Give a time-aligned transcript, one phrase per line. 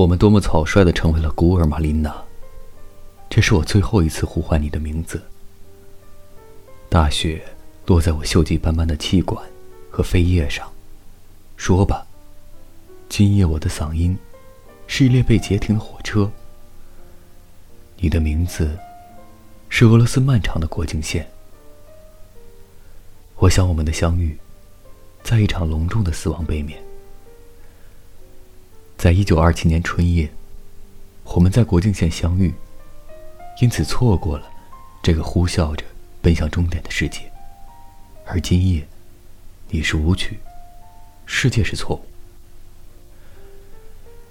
[0.00, 2.10] 我们多么草率的成为了孤儿，玛琳娜。
[3.28, 5.22] 这是我最后一次呼唤你的名字。
[6.88, 7.44] 大雪
[7.84, 9.46] 落在我锈迹斑斑的气管
[9.90, 10.66] 和扉页上。
[11.58, 12.06] 说吧，
[13.10, 14.16] 今夜我的嗓音
[14.86, 16.30] 是一列被截停的火车。
[17.98, 18.78] 你的名字
[19.68, 21.30] 是俄罗斯漫长的国境线。
[23.36, 24.34] 我想我们的相遇，
[25.22, 26.82] 在一场隆重的死亡背面。
[29.00, 30.30] 在一九二七年春夜，
[31.24, 32.52] 我们在国境线相遇，
[33.62, 34.46] 因此错过了
[35.02, 35.82] 这个呼啸着
[36.20, 37.20] 奔向终点的世界。
[38.26, 38.86] 而今夜，
[39.70, 40.38] 你是舞曲，
[41.24, 42.04] 世界是错误。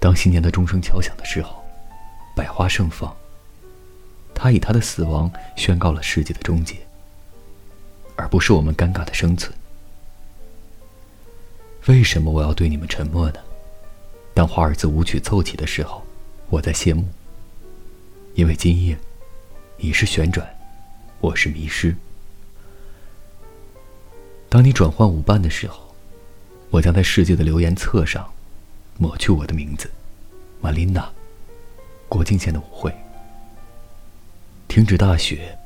[0.00, 1.64] 当新年的钟声敲响的时候，
[2.34, 3.16] 百花盛放。
[4.34, 6.74] 他以他的死亡宣告了世界的终结，
[8.16, 9.56] 而不是我们尴尬的生存。
[11.86, 13.38] 为什么我要对你们沉默呢？
[14.36, 16.04] 当华尔兹舞曲奏起的时候，
[16.50, 17.08] 我在谢幕。
[18.34, 18.94] 因为今夜，
[19.78, 20.46] 你是旋转，
[21.22, 21.96] 我是迷失。
[24.50, 25.82] 当你转换舞伴的时候，
[26.68, 28.30] 我将在世界的留言册上
[28.98, 29.90] 抹去我的名字，
[30.60, 31.10] 玛琳娜。
[32.06, 32.94] 国境线的舞会，
[34.68, 35.56] 停止大雪，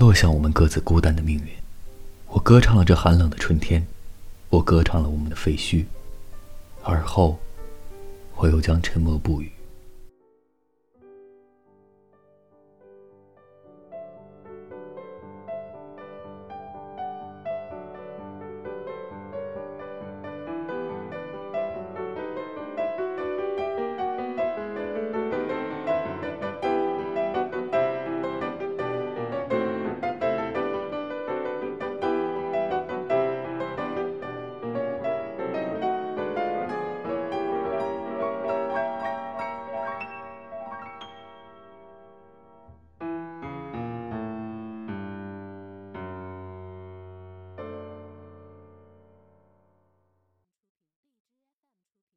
[0.00, 1.52] 落向我们各自孤单的命运。
[2.26, 3.86] 我歌唱了这寒冷的春天，
[4.48, 5.84] 我歌唱了我们的废墟，
[6.82, 7.38] 而后。
[8.40, 9.57] 我又将沉默不语。